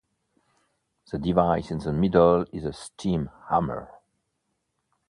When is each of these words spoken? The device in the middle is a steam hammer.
The 1.11 1.19
device 1.19 1.69
in 1.69 1.77
the 1.77 1.93
middle 1.93 2.45
is 2.51 2.65
a 2.65 2.73
steam 2.73 3.29
hammer. 3.51 3.91